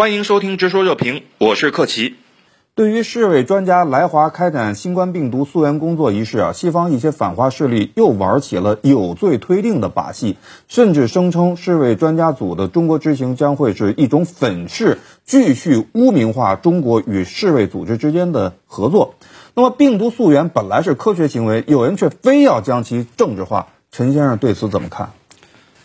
[0.00, 2.14] 欢迎收听《直说热评》，我是克奇。
[2.74, 19.16] 对于世卫专家来华开展新冠病毒溯源工作一事啊，西方一些反华势力又玩起了有罪推定的把戏，甚至声称世卫专家组的中国之行将会是一种粉饰，继续污名化中国与世卫组织之间的合作。
[19.54, 23.66] 那么，病毒溯源本来是科学行为，有人却非要将其政治化。
[23.92, 25.10] 陈先生对此怎么看？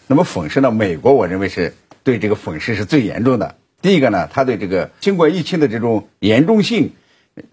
[0.07, 0.71] 那么粉饰呢？
[0.71, 1.75] 美国我认为是
[2.05, 3.55] 对这个粉饰是最严重的。
[3.86, 6.93] 第一个呢，他对这个新冠疫情的这种严重性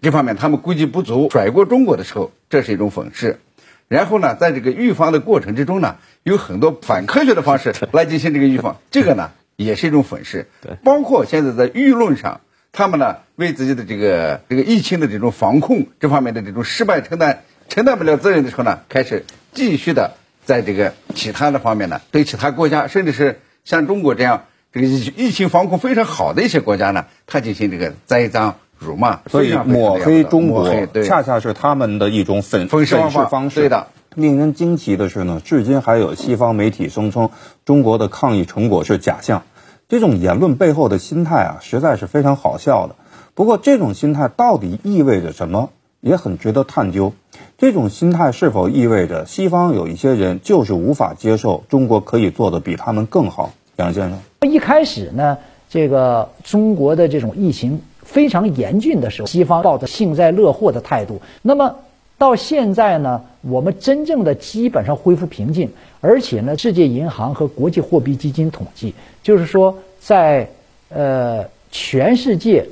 [0.01, 3.39] 这方面，他们估计不足，甩锅中国的时候，这是一种讽刺。
[3.87, 10.47] 然后呢，在这个预防的过程之中呢，有很多反科学的方式来进行这个预防，这个呢也是一种粉饰。
[10.59, 12.41] 对，包括现在在舆论上，
[12.71, 24.45] 他们呢为自己的这个这个疫情的这种防控这方面的这种失败承担承担不了责任的时候呢，开始继续的在这个其他的方面呢，对其他国家，甚至是像中国这样。
[24.73, 30.67] 这个疫疫情防控非常好的一些国家呢，他进行这个栽赃辱骂，所以抹黑中国，
[31.05, 32.95] 恰恰是他们的一种粉粉饰
[33.29, 33.59] 方式。
[33.59, 37.29] 对的，令人惊奇的是呢，至今还有西方媒体声称
[37.65, 39.43] 中国的抗疫成果是假象，
[39.87, 42.95] 这种言论背后的心态啊，实在是非常好笑的。
[43.35, 45.69] 不过，这种心态到底意味着什么，
[46.01, 47.13] 也很值得探究。
[47.59, 53.53] 这种心态是否意味着西方有一些人就是无法接受中国可以做的比他们更好？
[53.77, 54.19] 杨先生。
[54.51, 55.37] 一开始呢，
[55.69, 61.21] 这个中国的这种疫情非常严峻的时候，西方抱着幸灾乐祸的态度。
[61.41, 61.75] 那么
[62.17, 70.47] 到现在呢，我们真正的基本上恢复平静，而且呢，世界银行和国际货币基金统计，就是说在
[70.89, 72.65] 呃全世界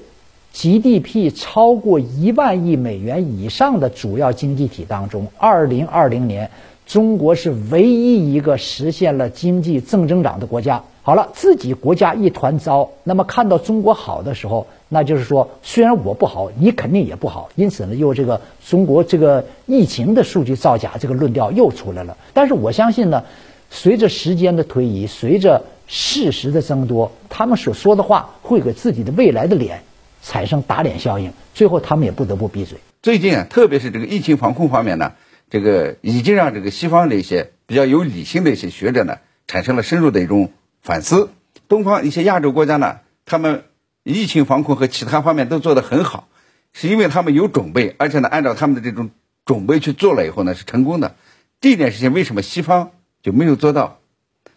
[0.54, 6.50] GDP 超过一万亿美元以上的主要经济体当中，二零二零年
[6.92, 10.84] 中国是唯一一个实现了经济正增长的国家。
[11.04, 17.50] 好了，自己国家一团糟，那么看到中国好的时候，那就是说，虽然我不好，你肯定也不好。
[17.56, 22.18] 因此呢，又这个中国这个疫情的数据造假这个论调又出来了。
[22.34, 23.24] 但是我相信呢，
[23.70, 29.84] 随着时间的推移，随着事实的增多，他们所说的话会给自己的未来的脸
[30.22, 32.80] 产生打脸效应，最后他们也不得不闭嘴。
[33.02, 35.14] 最近啊，特别是这个疫情防控方面呢，
[35.52, 40.52] 这个已经让这个西方的一些比较有理性的一些学者呢，产生了深入的一种。
[40.84, 41.30] 反思，
[41.68, 43.66] 东方一些亚洲国家呢，他们
[44.02, 46.28] 疫情防控和其他方面都做得很好，
[46.74, 49.12] 是因为他们有准备，而且呢，按照他们的这种
[49.46, 51.16] 准备去做了以后呢，是成功的。
[51.60, 52.90] 这一点事情为什么西方
[53.22, 54.00] 就没有做到？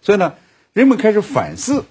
[0.01, 0.33] 所以呢，
[0.73, 1.85] 人们开始反思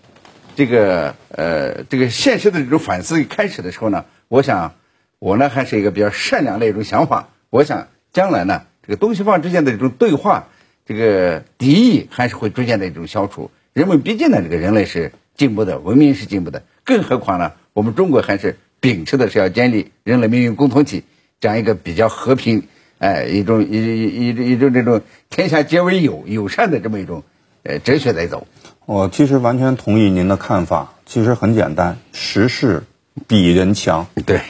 [0.55, 4.73] 这个呃这个现实的这种反思开始的时候呢，我想
[5.19, 7.29] 我呢还是一个比较善良的一种想法。
[7.51, 10.47] 我想将来呢，这个东西方之间的这种对话，
[10.85, 13.49] 这个敌意还是会逐渐的一种消除。
[13.71, 21.03] 人们毕竟呢，这个人类是进步的，文明是进步的，更何况呢，我们中国还是秉持的是要建立人类命运共同体
[21.39, 22.67] 这样一个比较和平，
[22.99, 27.23] 哎，一种一一一种这种天下皆为友友善的这么一种
[27.63, 28.45] 呃哲学在走。
[28.85, 32.83] 我其实完全同意您的看法，其实很简单，时势
[33.27, 34.07] 比人强。
[34.25, 34.41] 对，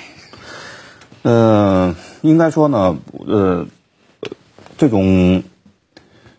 [1.22, 3.68] 嗯，应该说呢，呃，
[4.84, 5.44] 这种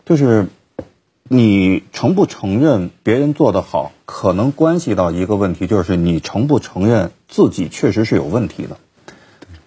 [0.05, 0.45] 就是。
[1.27, 8.77] 你承不承认别人做的好，可能关系到一个问题，就是你承不承认自己确实是有问题的。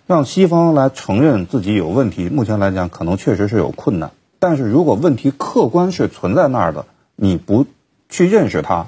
[0.06, 4.12] 让西方来承认自己有问题，目前来讲可能确实是有困难。
[4.39, 7.66] 但是如果问题客观是存在那儿的，你不
[8.09, 8.87] 去认识它，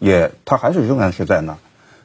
[0.00, 1.58] 也它还是仍然是在那儿。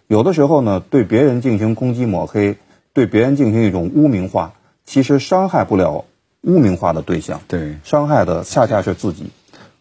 [0.06, 2.58] 有的时候呢，对别人进行攻击抹黑，
[2.94, 4.54] 对别人进行一种污名化，
[4.86, 6.06] 其实伤害不了
[6.48, 9.32] 污名化的对象，对，伤害的恰恰是自己。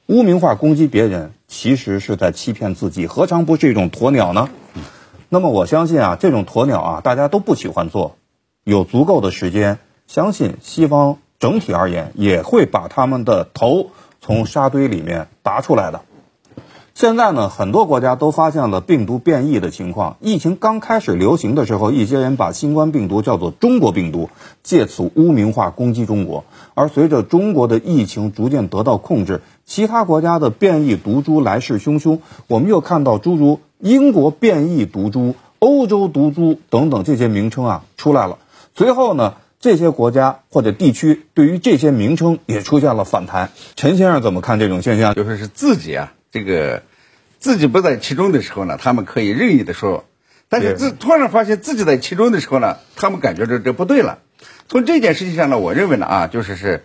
[0.06, 4.48] 污名化攻击别人，其实是在欺骗自己，何尝不是一种鸵鸟呢？
[5.28, 8.16] 那么我相信啊，这种鸵鸟啊，大家都不喜欢做。
[8.64, 9.78] 有足够的时间，
[10.08, 13.90] 相信西方整体而言也会把他们的头
[14.20, 16.02] 从沙堆里面拔出来的。
[16.96, 20.16] 现在呢，很多国家都发现了病毒变异的情况。
[20.18, 24.30] 疫情刚开始流行的时候，一些人把新冠病毒叫做“中国病毒”，
[24.64, 26.46] 借此污名化攻击中国。
[26.72, 38.38] 而随着中国的疫情逐渐得到控制，其他国家的变异毒株来势汹汹，我们又看到诸如英国变异毒株、欧洲毒株等等这些名称啊出来了。
[38.74, 43.50] 随后呢，这些国家或者地区对于这些名称也出现了反弹。
[43.74, 45.14] 陈先生怎么看这种现象？
[45.14, 46.14] 就说是自己啊。
[46.32, 46.82] 这个
[47.46, 50.02] 自己不在其中的时候呢，他们可以任意的说；
[50.48, 54.18] 但是自突然发现自己在其中的时候呢，他们感觉这这不对了。
[54.66, 56.82] 从这件事情上呢，我认为呢啊，就是是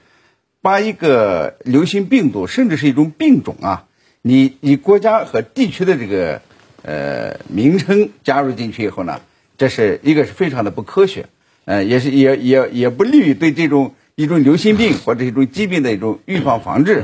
[0.61, 3.85] 把一个流行病毒，甚至是一种病种啊，
[4.21, 6.43] 你以国家和地区的这个
[6.83, 9.19] 呃名称加入进去以后呢，
[9.57, 11.25] 这是一个是非常的不科学，
[11.65, 17.03] 呃，也是也也也不利于对这种一种流行病或者一种疾病的一种预防防治。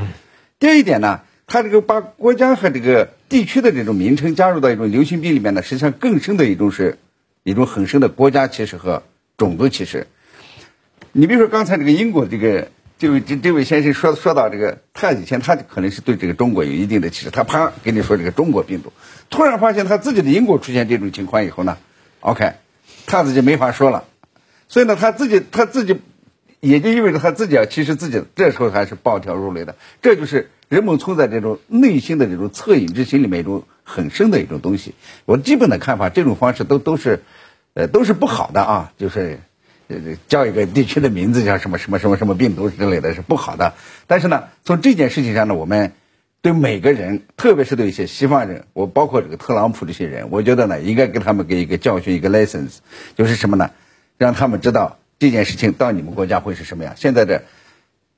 [0.59, 6.97] 第二一点呢，他这个把国家和这个地区的这种名称加入到一种流行病里面呢，实际上更深的一种是
[7.43, 9.03] 一种很深的国家歧视和
[9.37, 10.07] 种族歧视。
[11.13, 12.67] 你比如说刚才这个英国这个
[12.99, 18.91] 这位这这位先生说说到这个，他以前他可能是对这个中国有一定的歧视，他啪跟你说这个中国病毒，
[19.29, 21.77] 突然发现他自己的英国出现这种情况以后呢
[22.19, 22.55] ，OK，
[23.05, 24.03] 他自己没法说了，
[24.67, 26.01] 所以呢他自己他自己
[26.59, 34.93] 也就意味着他自己要歧视自己，这时候还是暴跳如雷的，这就是人们存在这种内心的这种恻隐之心里面一种很深的一种东西。
[35.25, 37.21] 我基本的看法，这种方式都都是，
[37.73, 39.39] 呃，都是不好的啊，就是。
[39.89, 43.73] 呃，叫一个地区的名字叫什么什么什么什么病毒之类的是不好的。
[44.05, 45.93] 但是呢，从这件事情上呢，我们
[46.41, 52.79] 对每个人，特别是对一些西方人，我包括这个特朗普这些人，我觉得呢，应该给他们给一个教训，一个 lessons，
[53.15, 53.71] 就是什么呢？
[54.17, 56.93] 让他们知道这件事情到你们国家会是什么样。
[56.97, 57.43] 现在的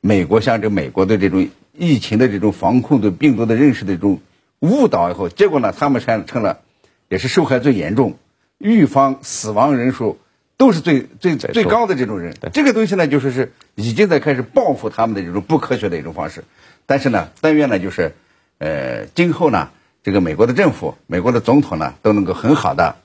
[0.01, 4.19] 美国像这美国的这种疫情的这种防控对病毒的认识的这种
[4.59, 6.61] 误导以后，结果呢，他们成成了
[7.07, 8.17] 也是受害最严重，
[8.57, 10.19] 预防死亡人数。
[10.59, 16.43] 都是最最最高的这种人，这个东西呢，就说是已经在开始报复他们的这种不科学的一种方式。
[16.85, 18.11] 但是呢，但愿呢，就是
[18.57, 19.69] 呃，今后呢，
[20.03, 22.97] 这个美国的政府、美国的总统呢，都能够很好的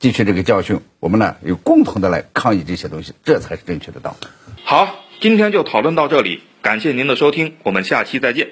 [0.00, 4.16] 汲取这个教训，我们呢，有共同的来抗议这些东西，这才是正确的道。
[4.62, 8.50] 好，今天就讨论到这里，感谢您的收听，我们下期再见。